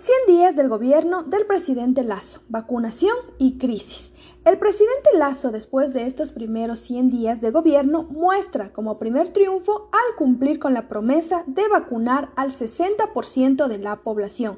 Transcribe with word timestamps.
100 0.00 0.14
días 0.28 0.54
del 0.54 0.68
gobierno 0.68 1.24
del 1.24 1.44
presidente 1.44 2.04
Lazo, 2.04 2.42
vacunación 2.48 3.16
y 3.36 3.58
crisis. 3.58 4.12
El 4.44 4.56
presidente 4.56 5.10
Lazo, 5.18 5.50
después 5.50 5.92
de 5.92 6.06
estos 6.06 6.30
primeros 6.30 6.78
100 6.78 7.10
días 7.10 7.40
de 7.40 7.50
gobierno, 7.50 8.04
muestra 8.04 8.72
como 8.72 9.00
primer 9.00 9.30
triunfo 9.30 9.90
al 9.90 10.16
cumplir 10.16 10.60
con 10.60 10.72
la 10.72 10.86
promesa 10.86 11.42
de 11.48 11.66
vacunar 11.66 12.30
al 12.36 12.52
60% 12.52 13.66
de 13.66 13.78
la 13.78 13.96
población 14.02 14.56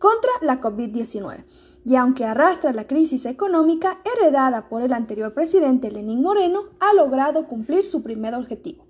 contra 0.00 0.32
la 0.42 0.60
COVID-19. 0.60 1.44
Y 1.84 1.94
aunque 1.94 2.24
arrastra 2.24 2.72
la 2.72 2.88
crisis 2.88 3.26
económica 3.26 4.00
heredada 4.16 4.68
por 4.68 4.82
el 4.82 4.92
anterior 4.92 5.32
presidente 5.32 5.92
Lenín 5.92 6.20
Moreno, 6.20 6.64
ha 6.80 6.94
logrado 6.94 7.46
cumplir 7.46 7.86
su 7.86 8.02
primer 8.02 8.34
objetivo 8.34 8.86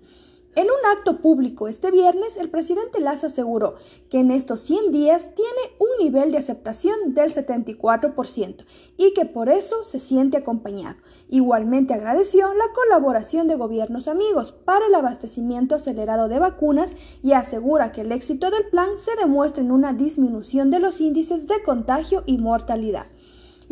en 0.53 0.65
un 0.65 0.85
acto 0.91 1.21
público 1.21 1.69
este 1.69 1.91
viernes, 1.91 2.35
el 2.35 2.49
presidente 2.49 2.99
Lazo 2.99 3.27
aseguró 3.27 3.75
que 4.09 4.19
en 4.19 4.31
estos 4.31 4.59
100 4.61 4.91
días 4.91 5.33
tiene 5.33 5.51
un 5.79 6.03
nivel 6.03 6.31
de 6.31 6.39
aceptación 6.39 7.13
del 7.13 7.33
74% 7.33 8.65
y 8.97 9.13
que 9.13 9.25
por 9.25 9.47
eso 9.47 9.85
se 9.85 10.01
siente 10.01 10.35
acompañado. 10.35 10.97
Igualmente 11.29 11.93
agradeció 11.93 12.53
la 12.53 12.65
colaboración 12.73 13.47
de 13.47 13.55
gobiernos 13.55 14.09
amigos 14.09 14.51
para 14.51 14.87
el 14.87 14.95
abastecimiento 14.95 15.75
acelerado 15.75 16.27
de 16.27 16.39
vacunas 16.39 16.97
y 17.23 17.31
asegura 17.31 17.93
que 17.93 18.01
el 18.01 18.11
éxito 18.11 18.51
del 18.51 18.67
plan 18.67 18.97
se 18.97 19.15
demuestra 19.15 19.63
en 19.63 19.71
una 19.71 19.93
disminución 19.93 20.69
de 20.69 20.79
los 20.79 20.99
índices 20.99 21.47
de 21.47 21.63
contagio 21.63 22.23
y 22.25 22.39
mortalidad. 22.39 23.07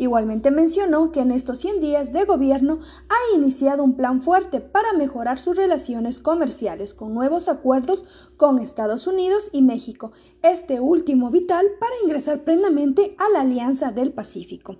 Igualmente 0.00 0.50
mencionó 0.50 1.12
que 1.12 1.20
en 1.20 1.30
estos 1.30 1.58
100 1.58 1.82
días 1.82 2.10
de 2.14 2.24
gobierno 2.24 2.80
ha 3.10 3.36
iniciado 3.36 3.84
un 3.84 3.98
plan 3.98 4.22
fuerte 4.22 4.58
para 4.58 4.94
mejorar 4.94 5.38
sus 5.38 5.58
relaciones 5.58 6.20
comerciales 6.20 6.94
con 6.94 7.12
nuevos 7.12 7.48
acuerdos 7.48 8.06
con 8.38 8.58
Estados 8.60 9.06
Unidos 9.06 9.50
y 9.52 9.60
México, 9.60 10.12
este 10.42 10.80
último 10.80 11.28
vital 11.28 11.66
para 11.78 11.92
ingresar 12.02 12.44
plenamente 12.44 13.14
a 13.18 13.28
la 13.28 13.42
Alianza 13.42 13.92
del 13.92 14.10
Pacífico. 14.10 14.78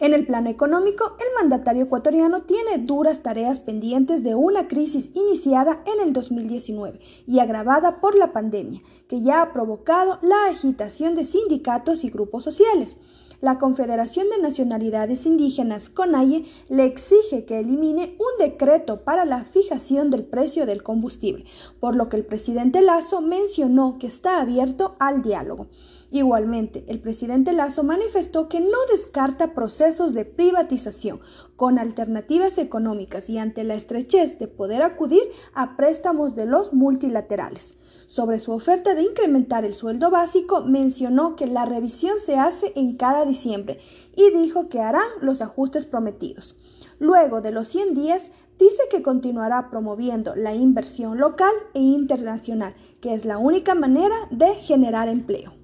En 0.00 0.12
el 0.12 0.26
plano 0.26 0.50
económico, 0.50 1.16
el 1.20 1.28
mandatario 1.40 1.84
ecuatoriano 1.84 2.42
tiene 2.42 2.78
duras 2.78 3.22
tareas 3.22 3.60
pendientes 3.60 4.24
de 4.24 4.34
una 4.34 4.66
crisis 4.66 5.10
iniciada 5.14 5.84
en 5.86 6.04
el 6.04 6.12
2019 6.12 6.98
y 7.28 7.38
agravada 7.38 8.00
por 8.00 8.18
la 8.18 8.32
pandemia, 8.32 8.82
que 9.06 9.22
ya 9.22 9.40
ha 9.40 9.52
provocado 9.52 10.18
la 10.20 10.46
agitación 10.46 11.14
de 11.14 11.24
sindicatos 11.24 12.02
y 12.02 12.10
grupos 12.10 12.42
sociales 12.42 12.96
la 13.40 13.58
Confederación 13.58 14.28
de 14.30 14.38
Nacionalidades 14.42 15.24
Indígenas, 15.24 15.88
CONAIE, 15.88 16.46
le 16.68 16.84
exige 16.84 17.44
que 17.44 17.60
elimine 17.60 18.16
un 18.18 18.44
decreto 18.44 19.02
para 19.04 19.24
la 19.24 19.44
fijación 19.44 20.10
del 20.10 20.24
precio 20.24 20.66
del 20.66 20.82
combustible, 20.82 21.44
por 21.78 21.94
lo 21.94 22.08
que 22.08 22.16
el 22.16 22.24
presidente 22.24 22.82
Lazo 22.82 23.20
mencionó 23.20 23.98
que 23.98 24.08
está 24.08 24.40
abierto 24.40 24.96
al 24.98 25.22
diálogo. 25.22 25.68
Igualmente, 26.10 26.84
el 26.88 27.00
presidente 27.00 27.52
Lazo 27.52 27.84
manifestó 27.84 28.48
que 28.48 28.60
no 28.60 28.78
descarta 28.90 29.52
procesos 29.52 30.14
de 30.14 30.24
privatización 30.24 31.20
con 31.54 31.78
alternativas 31.78 32.56
económicas 32.56 33.28
y 33.28 33.36
ante 33.36 33.62
la 33.62 33.74
estrechez 33.74 34.38
de 34.38 34.48
poder 34.48 34.82
acudir 34.82 35.22
a 35.52 35.76
préstamos 35.76 36.34
de 36.34 36.46
los 36.46 36.72
multilaterales. 36.72 37.74
Sobre 38.06 38.38
su 38.38 38.52
oferta 38.52 38.94
de 38.94 39.02
incrementar 39.02 39.66
el 39.66 39.74
sueldo 39.74 40.10
básico, 40.10 40.62
mencionó 40.62 41.36
que 41.36 41.46
la 41.46 41.66
revisión 41.66 42.18
se 42.18 42.38
hace 42.38 42.72
en 42.74 42.96
cada 42.96 43.26
diciembre 43.28 43.78
y 44.16 44.30
dijo 44.30 44.68
que 44.68 44.80
harán 44.80 45.08
los 45.20 45.40
ajustes 45.42 45.84
prometidos. 45.84 46.56
Luego 46.98 47.40
de 47.40 47.52
los 47.52 47.68
100 47.68 47.94
días, 47.94 48.32
dice 48.58 48.82
que 48.90 49.02
continuará 49.02 49.70
promoviendo 49.70 50.34
la 50.34 50.54
inversión 50.54 51.18
local 51.18 51.52
e 51.74 51.80
internacional, 51.80 52.74
que 53.00 53.14
es 53.14 53.24
la 53.24 53.38
única 53.38 53.76
manera 53.76 54.16
de 54.30 54.54
generar 54.56 55.08
empleo. 55.08 55.54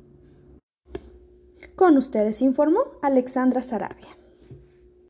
Con 1.74 1.96
ustedes 1.96 2.40
informó 2.40 2.80
Alexandra 3.02 3.60
Sarabia. 3.60 4.23